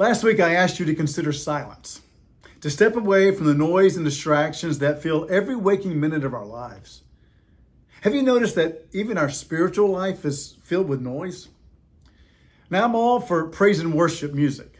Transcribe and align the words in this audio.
Last 0.00 0.24
week, 0.24 0.40
I 0.40 0.54
asked 0.54 0.80
you 0.80 0.86
to 0.86 0.94
consider 0.94 1.30
silence, 1.30 2.00
to 2.62 2.70
step 2.70 2.96
away 2.96 3.32
from 3.32 3.44
the 3.44 3.52
noise 3.52 3.96
and 3.96 4.04
distractions 4.06 4.78
that 4.78 5.02
fill 5.02 5.28
every 5.28 5.54
waking 5.54 6.00
minute 6.00 6.24
of 6.24 6.32
our 6.32 6.46
lives. 6.46 7.02
Have 8.00 8.14
you 8.14 8.22
noticed 8.22 8.54
that 8.54 8.86
even 8.94 9.18
our 9.18 9.28
spiritual 9.28 9.90
life 9.90 10.24
is 10.24 10.56
filled 10.62 10.88
with 10.88 11.02
noise? 11.02 11.48
Now, 12.70 12.84
I'm 12.86 12.94
all 12.94 13.20
for 13.20 13.48
praise 13.48 13.78
and 13.78 13.92
worship 13.92 14.32
music, 14.32 14.78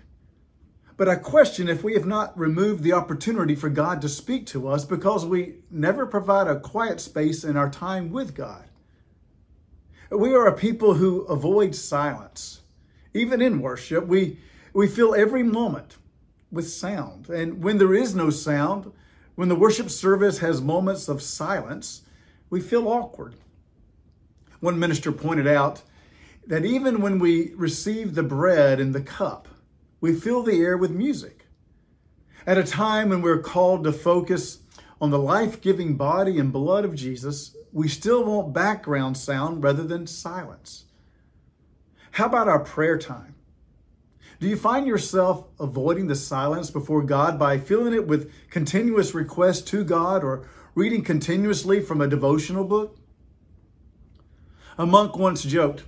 but 0.96 1.06
I 1.06 1.16
question 1.16 1.68
if 1.68 1.84
we 1.84 1.92
have 1.92 2.06
not 2.06 2.38
removed 2.38 2.82
the 2.82 2.94
opportunity 2.94 3.54
for 3.54 3.68
God 3.68 4.00
to 4.00 4.08
speak 4.08 4.46
to 4.46 4.68
us 4.68 4.86
because 4.86 5.26
we 5.26 5.56
never 5.70 6.06
provide 6.06 6.46
a 6.46 6.60
quiet 6.60 6.98
space 6.98 7.44
in 7.44 7.58
our 7.58 7.68
time 7.68 8.10
with 8.10 8.34
God. 8.34 8.64
We 10.10 10.32
are 10.32 10.46
a 10.46 10.56
people 10.56 10.94
who 10.94 11.24
avoid 11.24 11.74
silence. 11.74 12.62
Even 13.12 13.42
in 13.42 13.60
worship, 13.60 14.06
we 14.06 14.38
we 14.72 14.86
fill 14.86 15.14
every 15.14 15.42
moment 15.42 15.96
with 16.50 16.68
sound. 16.68 17.28
And 17.28 17.62
when 17.62 17.78
there 17.78 17.94
is 17.94 18.14
no 18.14 18.30
sound, 18.30 18.92
when 19.34 19.48
the 19.48 19.56
worship 19.56 19.90
service 19.90 20.38
has 20.38 20.60
moments 20.60 21.08
of 21.08 21.22
silence, 21.22 22.02
we 22.50 22.60
feel 22.60 22.88
awkward. 22.88 23.36
One 24.60 24.78
minister 24.78 25.12
pointed 25.12 25.46
out 25.46 25.82
that 26.46 26.64
even 26.64 27.00
when 27.00 27.18
we 27.18 27.54
receive 27.54 28.14
the 28.14 28.22
bread 28.22 28.80
and 28.80 28.94
the 28.94 29.00
cup, 29.00 29.48
we 30.00 30.14
fill 30.14 30.42
the 30.42 30.60
air 30.60 30.76
with 30.76 30.90
music. 30.90 31.46
At 32.46 32.58
a 32.58 32.64
time 32.64 33.10
when 33.10 33.22
we're 33.22 33.42
called 33.42 33.84
to 33.84 33.92
focus 33.92 34.58
on 35.00 35.10
the 35.10 35.18
life 35.18 35.60
giving 35.60 35.96
body 35.96 36.38
and 36.38 36.52
blood 36.52 36.84
of 36.84 36.94
Jesus, 36.94 37.56
we 37.72 37.88
still 37.88 38.24
want 38.24 38.52
background 38.52 39.16
sound 39.16 39.62
rather 39.62 39.84
than 39.84 40.06
silence. 40.06 40.84
How 42.12 42.26
about 42.26 42.48
our 42.48 42.60
prayer 42.60 42.98
time? 42.98 43.34
Do 44.40 44.48
you 44.48 44.56
find 44.56 44.86
yourself 44.86 45.44
avoiding 45.60 46.06
the 46.06 46.16
silence 46.16 46.70
before 46.70 47.02
God 47.02 47.38
by 47.38 47.58
filling 47.58 47.92
it 47.92 48.06
with 48.06 48.32
continuous 48.48 49.14
requests 49.14 49.60
to 49.70 49.84
God 49.84 50.24
or 50.24 50.46
reading 50.74 51.04
continuously 51.04 51.80
from 51.80 52.00
a 52.00 52.08
devotional 52.08 52.64
book? 52.64 52.96
A 54.78 54.86
monk 54.86 55.18
once 55.18 55.42
joked, 55.42 55.84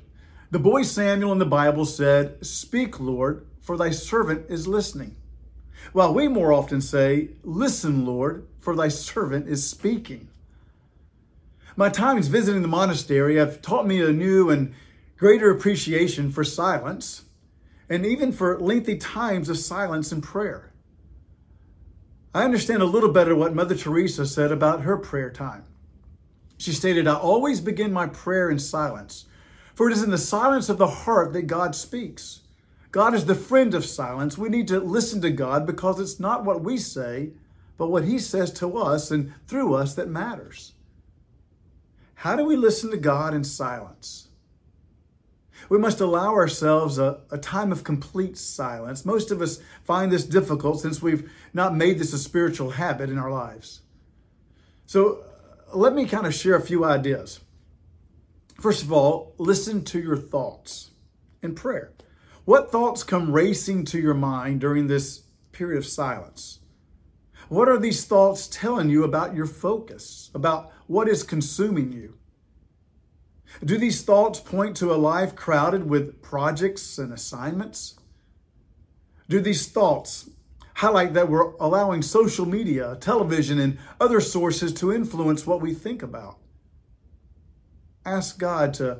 The 0.50 0.58
boy 0.58 0.82
Samuel 0.82 1.32
in 1.32 1.38
the 1.38 1.46
Bible 1.46 1.86
said, 1.86 2.44
Speak, 2.44 3.00
Lord, 3.00 3.46
for 3.62 3.78
thy 3.78 3.88
servant 3.88 4.44
is 4.50 4.68
listening. 4.68 5.16
While 5.94 6.12
we 6.12 6.28
more 6.28 6.52
often 6.52 6.82
say, 6.82 7.30
Listen, 7.42 8.04
Lord, 8.04 8.46
for 8.60 8.76
thy 8.76 8.88
servant 8.88 9.48
is 9.48 9.66
speaking. 9.66 10.28
My 11.74 11.88
times 11.88 12.28
visiting 12.28 12.60
the 12.60 12.68
monastery 12.68 13.36
have 13.36 13.62
taught 13.62 13.86
me 13.86 14.02
a 14.02 14.12
new 14.12 14.50
and 14.50 14.74
greater 15.16 15.50
appreciation 15.50 16.30
for 16.30 16.44
silence 16.44 17.22
and 17.92 18.06
even 18.06 18.32
for 18.32 18.58
lengthy 18.58 18.96
times 18.96 19.50
of 19.50 19.58
silence 19.58 20.12
and 20.12 20.22
prayer. 20.22 20.72
I 22.34 22.42
understand 22.42 22.80
a 22.80 22.86
little 22.86 23.12
better 23.12 23.36
what 23.36 23.54
Mother 23.54 23.74
Teresa 23.74 24.24
said 24.24 24.50
about 24.50 24.80
her 24.80 24.96
prayer 24.96 25.30
time. 25.30 25.64
She 26.56 26.72
stated, 26.72 27.06
I 27.06 27.16
always 27.16 27.60
begin 27.60 27.92
my 27.92 28.06
prayer 28.06 28.48
in 28.48 28.58
silence, 28.58 29.26
for 29.74 29.90
it 29.90 29.92
is 29.92 30.02
in 30.02 30.10
the 30.10 30.16
silence 30.16 30.70
of 30.70 30.78
the 30.78 30.86
heart 30.86 31.34
that 31.34 31.42
God 31.42 31.74
speaks. 31.74 32.40
God 32.92 33.12
is 33.12 33.26
the 33.26 33.34
friend 33.34 33.74
of 33.74 33.84
silence. 33.84 34.38
We 34.38 34.48
need 34.48 34.68
to 34.68 34.80
listen 34.80 35.20
to 35.20 35.30
God 35.30 35.66
because 35.66 36.00
it's 36.00 36.18
not 36.18 36.46
what 36.46 36.64
we 36.64 36.78
say, 36.78 37.32
but 37.76 37.88
what 37.88 38.04
He 38.04 38.18
says 38.18 38.50
to 38.54 38.78
us 38.78 39.10
and 39.10 39.34
through 39.46 39.74
us 39.74 39.94
that 39.96 40.08
matters. 40.08 40.72
How 42.14 42.36
do 42.36 42.44
we 42.46 42.56
listen 42.56 42.90
to 42.90 42.96
God 42.96 43.34
in 43.34 43.44
silence? 43.44 44.28
We 45.68 45.78
must 45.78 46.00
allow 46.00 46.34
ourselves 46.34 46.98
a, 46.98 47.20
a 47.30 47.38
time 47.38 47.72
of 47.72 47.84
complete 47.84 48.36
silence. 48.36 49.04
Most 49.04 49.30
of 49.30 49.40
us 49.40 49.60
find 49.84 50.10
this 50.10 50.24
difficult 50.24 50.80
since 50.80 51.02
we've 51.02 51.30
not 51.52 51.76
made 51.76 51.98
this 51.98 52.12
a 52.12 52.18
spiritual 52.18 52.70
habit 52.70 53.10
in 53.10 53.18
our 53.18 53.30
lives. 53.30 53.82
So 54.86 55.24
uh, 55.72 55.76
let 55.76 55.94
me 55.94 56.06
kind 56.06 56.26
of 56.26 56.34
share 56.34 56.56
a 56.56 56.60
few 56.60 56.84
ideas. 56.84 57.40
First 58.60 58.82
of 58.82 58.92
all, 58.92 59.34
listen 59.38 59.84
to 59.86 60.00
your 60.00 60.16
thoughts 60.16 60.90
in 61.42 61.54
prayer. 61.54 61.92
What 62.44 62.70
thoughts 62.70 63.02
come 63.02 63.32
racing 63.32 63.84
to 63.86 63.98
your 63.98 64.14
mind 64.14 64.60
during 64.60 64.86
this 64.86 65.22
period 65.52 65.78
of 65.78 65.86
silence? 65.86 66.60
What 67.48 67.68
are 67.68 67.78
these 67.78 68.04
thoughts 68.04 68.48
telling 68.48 68.88
you 68.88 69.04
about 69.04 69.34
your 69.34 69.46
focus, 69.46 70.30
about 70.34 70.72
what 70.86 71.08
is 71.08 71.22
consuming 71.22 71.92
you? 71.92 72.18
Do 73.64 73.78
these 73.78 74.02
thoughts 74.02 74.40
point 74.40 74.76
to 74.78 74.92
a 74.92 74.96
life 74.96 75.36
crowded 75.36 75.88
with 75.88 76.22
projects 76.22 76.98
and 76.98 77.12
assignments? 77.12 77.94
Do 79.28 79.40
these 79.40 79.68
thoughts 79.68 80.30
highlight 80.74 81.14
that 81.14 81.28
we're 81.28 81.52
allowing 81.60 82.02
social 82.02 82.46
media, 82.46 82.96
television, 83.00 83.58
and 83.58 83.78
other 84.00 84.20
sources 84.20 84.72
to 84.74 84.92
influence 84.92 85.46
what 85.46 85.60
we 85.60 85.74
think 85.74 86.02
about? 86.02 86.38
Ask 88.04 88.38
God 88.38 88.74
to 88.74 88.98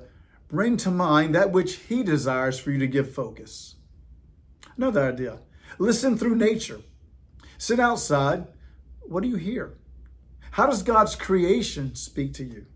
bring 0.49 0.77
to 0.79 0.91
mind 0.91 1.35
that 1.35 1.51
which 1.51 1.77
He 1.77 2.03
desires 2.03 2.59
for 2.59 2.71
you 2.71 2.79
to 2.79 2.87
give 2.87 3.13
focus. 3.13 3.77
Another 4.77 5.03
idea 5.03 5.41
listen 5.79 6.17
through 6.17 6.37
nature. 6.37 6.81
Sit 7.59 7.81
outside. 7.81 8.47
What 9.01 9.23
do 9.23 9.29
you 9.29 9.37
hear? 9.37 9.75
How 10.53 10.67
does 10.67 10.83
God's 10.83 11.17
creation 11.17 11.95
speak 11.95 12.35
to 12.35 12.45
you? 12.45 12.67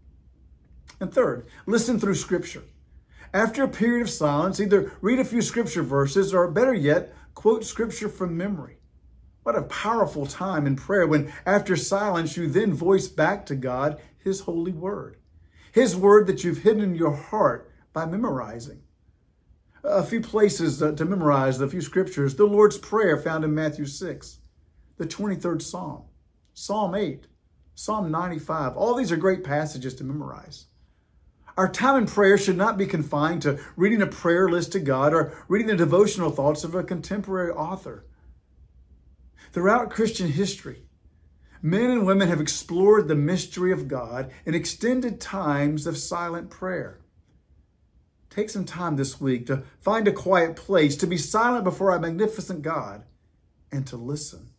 And 1.01 1.13
third, 1.13 1.47
listen 1.67 2.01
through 2.01 2.15
scripture. 2.15 2.63
After 3.35 3.65
a 3.65 3.69
period 3.69 4.03
of 4.03 4.11
silence, 4.11 4.61
either 4.61 4.93
read 5.01 5.19
a 5.19 5.25
few 5.25 5.43
scripture 5.43 5.83
verses 5.83 6.33
or 6.33 6.51
better 6.51 6.73
yet, 6.73 7.15
quote 7.35 7.65
scripture 7.65 8.09
from 8.09 8.37
memory. 8.37 8.79
What 9.43 9.57
a 9.57 9.63
powerful 9.63 10.27
time 10.27 10.67
in 10.67 10.75
prayer 10.75 11.07
when 11.07 11.33
after 11.45 11.77
silence 11.77 12.37
you 12.37 12.49
then 12.49 12.73
voice 12.73 13.09
back 13.09 13.47
to 13.47 13.55
God 13.55 14.01
his 14.17 14.41
holy 14.41 14.73
word. 14.73 15.19
His 15.71 15.95
word 15.95 16.27
that 16.27 16.43
you've 16.43 16.63
hidden 16.63 16.83
in 16.83 16.95
your 16.95 17.15
heart 17.15 17.71
by 17.93 18.07
memorizing. 18.07 18.83
A 19.85 20.03
few 20.03 20.21
places 20.21 20.79
to 20.79 21.05
memorize, 21.05 21.61
a 21.61 21.69
few 21.69 21.81
scriptures. 21.81 22.35
The 22.35 22.45
Lord's 22.45 22.79
Prayer 22.79 23.17
found 23.19 23.45
in 23.45 23.55
Matthew 23.55 23.87
6, 23.87 24.41
the 24.97 25.07
23rd 25.07 25.63
Psalm, 25.63 26.05
Psalm 26.55 26.95
8, 26.95 27.27
Psalm 27.75 28.11
95. 28.11 28.77
All 28.77 28.95
these 28.95 29.13
are 29.13 29.17
great 29.17 29.45
passages 29.45 29.95
to 29.97 30.05
memorize. 30.05 30.67
Our 31.57 31.71
time 31.71 31.97
in 32.03 32.07
prayer 32.07 32.37
should 32.37 32.57
not 32.57 32.77
be 32.77 32.87
confined 32.87 33.43
to 33.43 33.59
reading 33.77 34.03
a 34.03 34.07
prayer 34.07 34.49
list 34.49 34.73
to 34.73 34.81
God 34.81 35.15
or 35.15 35.33
reading 35.49 35.69
the 35.69 35.77
devotional 35.77 36.31
thoughts 36.31 36.65
of 36.65 36.75
a 36.75 36.85
contemporary 36.85 37.51
author. 37.51 38.05
Throughout 39.53 39.91
Christian 39.91 40.29
history, 40.29 40.83
men 41.63 41.91
and 41.91 42.07
women 42.07 42.29
have 42.29 42.43
explored 42.43 43.09
the 43.09 43.15
mystery 43.15 43.73
of 43.73 43.89
God 43.89 44.31
in 44.45 44.55
extended 44.55 45.19
times 45.19 45.87
of 45.87 45.97
silent 45.97 46.51
prayer. 46.51 47.01
Take 48.29 48.51
some 48.51 48.67
time 48.67 48.97
this 48.97 49.19
week 49.19 49.47
to 49.47 49.63
find 49.81 50.07
a 50.07 50.13
quiet 50.13 50.57
place, 50.57 50.95
to 50.97 51.07
be 51.07 51.17
silent 51.17 51.65
before 51.65 51.91
our 51.91 51.99
magnificent 51.99 52.61
God, 52.61 53.05
and 53.73 53.87
to 53.87 53.97
listen. 53.97 54.51